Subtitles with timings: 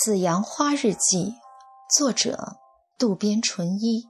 [0.02, 1.18] 《紫阳花日记》
[1.94, 2.56] 作者
[2.98, 4.08] 渡边淳一。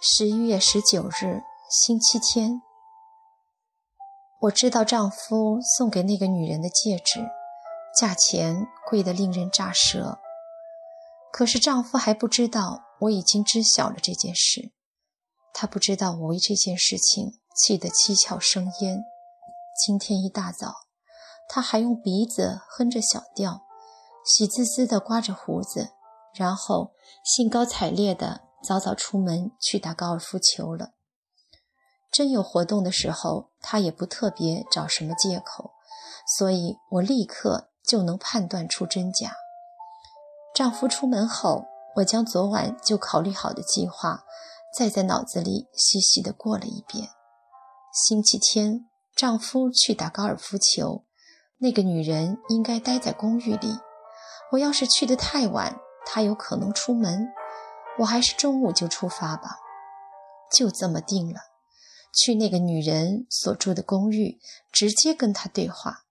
[0.00, 2.62] 十一月十九日，星期天。
[4.42, 7.28] 我知道丈夫送给那个女人的戒指，
[7.98, 10.20] 价钱贵得令人咋舌。
[11.32, 14.70] 可是丈夫还不知道我已经知晓了这件事。
[15.52, 19.02] 他不知道我为这件事情气得七窍生烟。
[19.84, 20.84] 今天一大早。
[21.46, 23.66] 他还用鼻子哼着小调，
[24.24, 25.90] 喜滋滋地刮着胡子，
[26.34, 26.92] 然后
[27.22, 30.92] 兴高采烈地早早出门去打高尔夫球了。
[32.10, 35.72] 真有活动的时候，他也不特别找什么借口，
[36.38, 39.32] 所以我立刻就能判断出真假。
[40.54, 41.64] 丈夫出门后，
[41.96, 44.24] 我将昨晚就考虑好的计划
[44.76, 47.08] 再在脑子里细细地过了一遍。
[47.92, 51.04] 星期天，丈夫去打高尔夫球。
[51.58, 53.78] 那个女人应该待在公寓里。
[54.54, 57.28] 我要是去得太晚，她有可能出门。
[57.98, 59.58] 我还是中午就出发吧。
[60.52, 61.40] 就这么定了。
[62.12, 64.38] 去那个女人所住的公寓，
[64.70, 66.04] 直接跟她对话。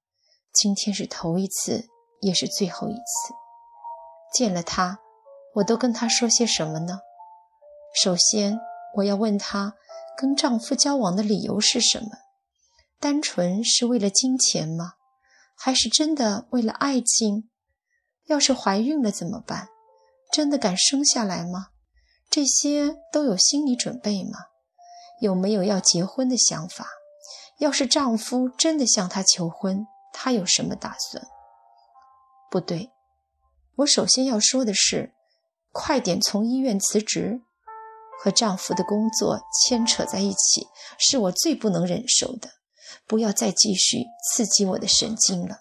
[0.51, 1.87] 今天是头一次，
[2.19, 3.33] 也是最后一次。
[4.33, 4.99] 见了她，
[5.55, 6.99] 我都跟她说些什么呢？
[8.03, 8.59] 首先，
[8.97, 9.75] 我要问她
[10.17, 12.09] 跟丈夫交往的理由是什么？
[12.99, 14.93] 单纯是为了金钱吗？
[15.55, 17.49] 还是真的为了爱情？
[18.27, 19.69] 要是怀孕了怎么办？
[20.31, 21.67] 真的敢生下来吗？
[22.29, 24.39] 这些都有心理准备吗？
[25.19, 26.87] 有没有要结婚的想法？
[27.59, 31.23] 要是丈夫真的向她求婚，她有什么打算？
[32.49, 32.91] 不对，
[33.77, 35.13] 我首先要说的是，
[35.71, 37.41] 快点从医院辞职。
[38.19, 40.67] 和丈夫的工作牵扯在一起，
[40.97, 42.49] 是我最不能忍受的。
[43.05, 45.57] 不要再继续刺激我的神经了。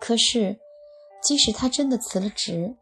[0.00, 0.58] 可是，
[1.24, 2.76] 即使她真的辞了职，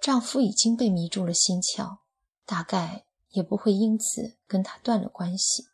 [0.00, 1.98] 丈夫已经被迷住了心窍，
[2.46, 5.64] 大概也不会因此跟她断了关系。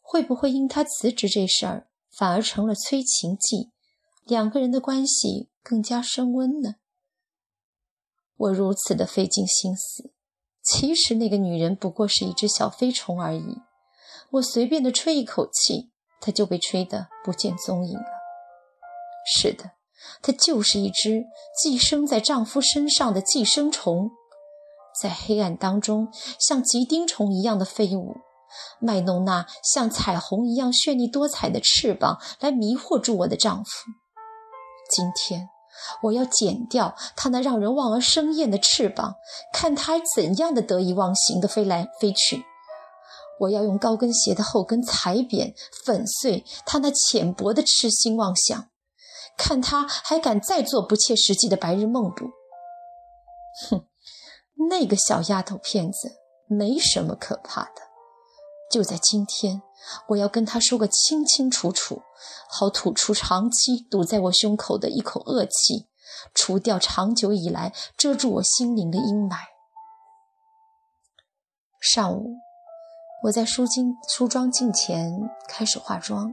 [0.00, 3.70] 会不会因她辞职这事儿，反而成了催情剂，
[4.24, 6.76] 两个人的关系更加升温呢？
[8.36, 10.12] 我如此的费尽心思，
[10.62, 13.58] 其实那个女人不过是一只小飞虫而已。
[14.30, 15.90] 我随便的吹一口气，
[16.20, 18.06] 她就被吹得不见踪影了。
[19.26, 19.72] 是的，
[20.22, 21.24] 它就是一只
[21.62, 24.10] 寄生在丈夫身上的寄生虫，
[25.00, 26.08] 在黑暗当中
[26.38, 28.16] 像极丁虫一样的飞舞，
[28.80, 33.70] 卖弄那像彩虹一样绚丽多彩的翅膀来迷惑住我的丈夫。
[34.90, 35.48] 今天，
[36.02, 39.14] 我要剪掉它那让人望而生厌的翅膀，
[39.52, 42.44] 看它怎样的得意忘形的飞来飞去。
[43.40, 45.54] 我要用高跟鞋的后跟踩扁、
[45.84, 48.68] 粉碎他那浅薄的痴心妄想，
[49.38, 52.26] 看他还敢再做不切实际的白日梦不？
[53.70, 53.86] 哼，
[54.68, 57.82] 那个小丫头片子没什么可怕的。
[58.70, 59.62] 就在今天，
[60.08, 62.02] 我要跟他说个清清楚楚，
[62.50, 65.88] 好吐出长期堵在我胸口的一口恶气，
[66.34, 69.36] 除掉长久以来遮住我心灵的阴霾。
[71.80, 72.36] 上午。
[73.24, 76.32] 我在梳镜梳妆镜前开始化妆，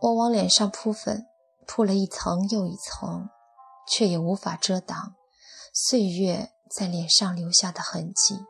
[0.00, 1.27] 我往脸上扑粉，
[1.68, 3.28] 铺了一层又一层，
[3.86, 5.14] 却也无法遮挡
[5.72, 8.40] 岁月在脸上留下的痕迹。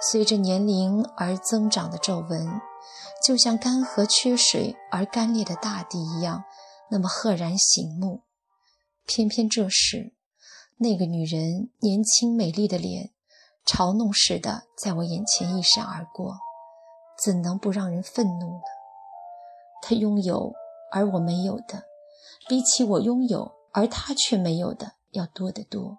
[0.00, 2.60] 随着年龄而增长的皱纹，
[3.22, 6.44] 就像干涸缺水而干裂的大地一样，
[6.90, 8.22] 那么赫然醒目。
[9.06, 10.14] 偏偏这时，
[10.78, 13.12] 那个女人年轻美丽的脸。
[13.66, 16.38] 嘲弄似的在我眼前一闪而过，
[17.22, 18.62] 怎能不让人愤怒呢？
[19.82, 20.54] 他拥有
[20.90, 21.84] 而我没有的，
[22.48, 25.98] 比起我拥有而他却没有的要多得多。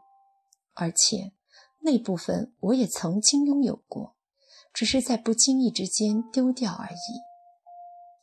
[0.73, 1.33] 而且
[1.81, 4.15] 那部分我也曾经拥有过，
[4.73, 7.29] 只是在不经意之间丢掉而已。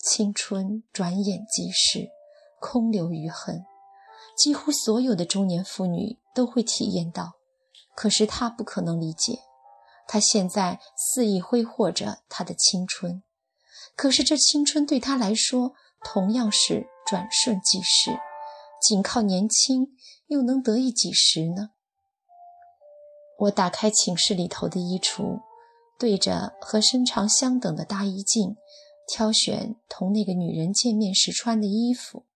[0.02, 2.08] 青春转眼即逝，
[2.60, 3.64] 空留余恨，
[4.36, 7.34] 几乎所有的中年妇女都会体验到。
[7.94, 9.40] 可是他不可能理解，
[10.06, 13.22] 他现在肆意挥霍着他的青春，
[13.96, 15.74] 可是这青春对他来说
[16.04, 18.18] 同样是转瞬即逝，
[18.82, 21.70] 仅靠年轻又能得意几时呢？
[23.38, 25.40] 我打开寝室里头的衣橱，
[25.98, 28.56] 对着和身长相等的大衣镜，
[29.06, 32.26] 挑选同那个女人见面时穿的衣服。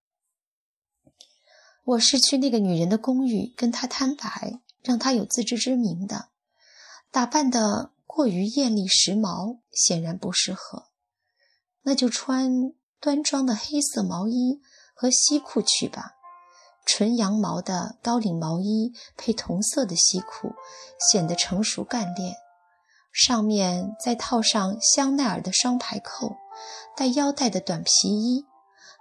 [1.84, 4.60] 我是去那个女人的公寓跟她摊牌。
[4.82, 6.30] 让她有自知之明的，
[7.10, 10.86] 打扮的过于艳丽时髦，显然不适合。
[11.82, 14.60] 那就穿端庄的黑色毛衣
[14.94, 16.12] 和西裤去吧，
[16.84, 20.52] 纯羊毛的高领毛衣配同色的西裤，
[21.10, 22.34] 显得成熟干练。
[23.12, 26.36] 上面再套上香奈儿的双排扣、
[26.94, 28.44] 带腰带的短皮衣，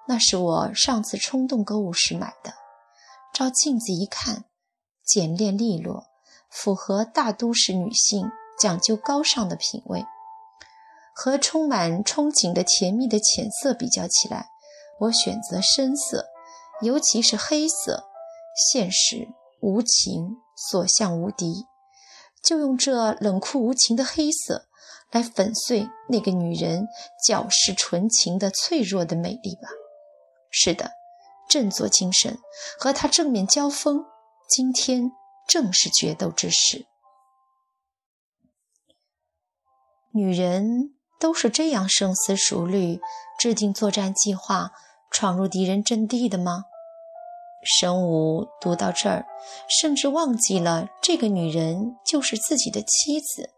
[0.07, 2.53] 那是我上次冲动购物时买的。
[3.33, 4.45] 照镜子一看，
[5.03, 6.05] 简练利落，
[6.49, 10.03] 符合大都市女性讲究高尚的品味。
[11.21, 14.47] 和充满憧憬的甜蜜的浅色比较起来，
[15.01, 16.25] 我选择深色，
[16.81, 18.05] 尤其是黑色，
[18.71, 19.27] 现实
[19.59, 21.65] 无情，所向无敌。
[22.41, 24.69] 就用这冷酷无情的黑色
[25.11, 26.87] 来粉碎那个女人
[27.27, 29.67] 矫饰纯情的脆弱的美丽吧。
[30.49, 30.89] 是的，
[31.49, 32.39] 振作精神，
[32.79, 34.05] 和她正面交锋。
[34.47, 35.11] 今天
[35.45, 36.85] 正是决斗之时。
[40.13, 42.99] 女人都是这样深思熟虑，
[43.37, 44.71] 制定作战计划，
[45.11, 46.65] 闯入敌人阵地的吗？
[47.77, 49.25] 神武读到这儿，
[49.81, 53.49] 甚至忘记了这个女人就是自己的妻子，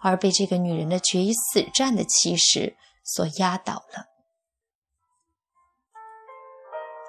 [0.00, 4.06] 而被这个女人的决一死战的气势所压倒了。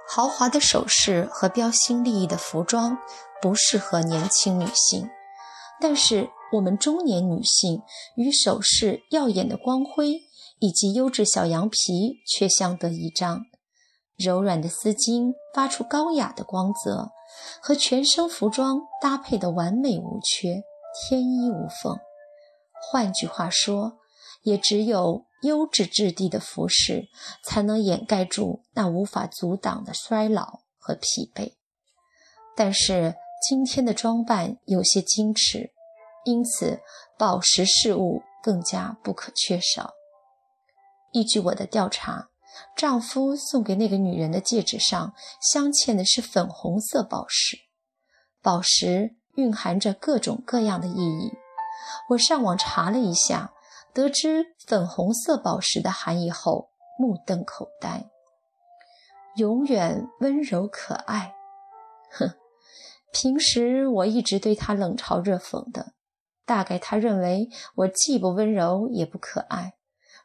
[0.05, 2.97] 豪华的首饰和标新立异的服装
[3.41, 5.09] 不适合年轻女性，
[5.79, 7.81] 但是我们中年女性
[8.15, 10.21] 与首饰耀眼的光辉
[10.59, 13.41] 以及优质小羊皮却相得益彰。
[14.15, 17.09] 柔软的丝巾发出高雅的光泽，
[17.59, 20.61] 和全身服装搭配的完美无缺，
[20.93, 21.97] 天衣无缝。
[22.91, 23.97] 换句话说，
[24.43, 27.07] 也只有优质质地的服饰，
[27.43, 31.53] 才能掩盖住那无法阻挡的衰老和疲惫。
[32.55, 33.15] 但是
[33.49, 35.72] 今天的装扮有些矜持，
[36.25, 36.81] 因此
[37.17, 39.93] 宝石饰物更加不可缺少。
[41.11, 42.29] 依据我的调查。
[42.77, 47.57] 丈夫送给那个女人的戒指上镶嵌的是粉红色宝石，
[48.43, 51.33] 宝石蕴含着各种各样的意义。
[52.09, 53.53] 我上网查了一下，
[53.91, 58.11] 得知粉红色宝石的含义后，目瞪口呆。
[59.37, 61.33] 永远温柔可爱，
[62.13, 62.35] 哼！
[63.11, 65.93] 平时我一直对他冷嘲热讽的，
[66.45, 69.75] 大概他认为我既不温柔也不可爱，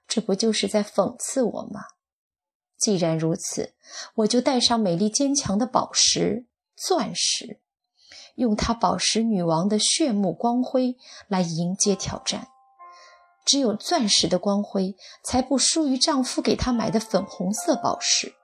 [0.06, 1.82] 这不就是在讽刺我吗？
[2.76, 3.75] 既然如此，
[4.17, 7.61] 我就带上美丽坚强的宝石——钻石，
[8.37, 12.49] 用它宝石女王的炫目光辉来迎接挑战。
[13.44, 14.94] 只有钻石的光辉，
[15.25, 18.35] 才不输于丈夫给她买的粉红色宝石。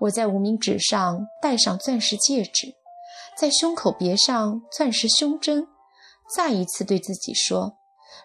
[0.00, 2.74] 我在无名指上戴上钻石戒指，
[3.36, 5.68] 在胸口别上钻石胸针，
[6.34, 7.78] 再一次对自己说：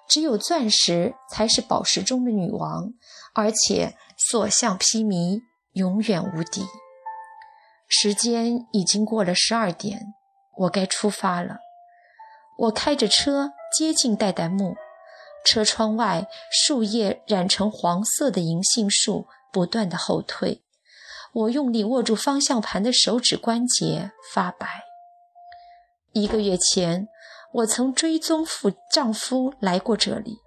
[0.07, 2.93] 只有钻石才是宝石中的女王。
[3.35, 5.41] 而且所向披靡，
[5.71, 6.63] 永远无敌。
[7.87, 10.13] 时间已经过了十二点，
[10.57, 11.57] 我该出发了。
[12.59, 14.75] 我开着车接近代代木，
[15.43, 20.61] 车窗外树叶染成黄色的银杏树不断的后退。
[21.33, 24.67] 我用力握住方向盘的手指关节发白。
[26.11, 27.07] 一个月前，
[27.53, 30.37] 我曾追踪夫丈夫来过这里。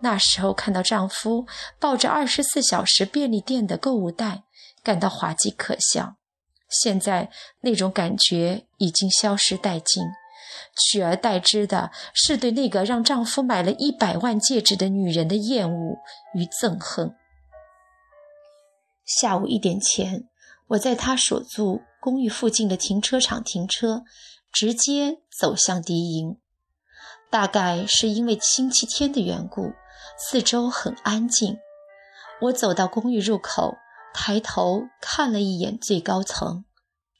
[0.00, 1.46] 那时候看到丈夫
[1.78, 4.44] 抱着二十四小时便利店的购物袋，
[4.82, 6.16] 感到滑稽可笑。
[6.68, 7.30] 现在
[7.62, 10.04] 那种感觉已经消失殆尽，
[10.76, 15.96] 取而代之的是对那个让丈夫买了一百万戒指的女人的厌恶
[16.34, 17.14] 与憎恨。
[19.04, 20.28] 下午一点前，
[20.68, 24.04] 我在他所住公寓附近的停车场停车，
[24.52, 26.38] 直接走向敌营。
[27.30, 29.72] 大概是因为星期天的缘故。
[30.20, 31.58] 四周很安静，
[32.40, 33.76] 我走到公寓入口，
[34.12, 36.64] 抬头看了一眼最高层，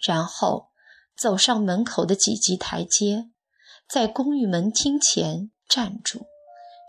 [0.05, 0.71] 然后
[1.17, 3.29] 走上门口的几级台阶，
[3.89, 6.27] 在公寓门厅前站住，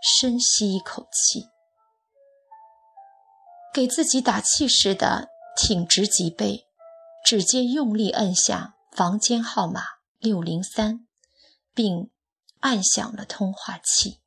[0.02, 1.48] 深吸一口气，
[3.72, 6.66] 给自己打气似的挺直脊背，
[7.24, 9.82] 指尖用力摁下房间号码
[10.20, 11.08] 六零三，
[11.74, 12.10] 并
[12.60, 14.20] 按响了通话器。